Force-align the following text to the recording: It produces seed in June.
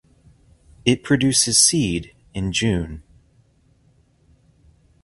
It 0.83 1.03
produces 1.03 1.61
seed 1.63 2.15
in 2.33 2.51
June. 2.51 3.03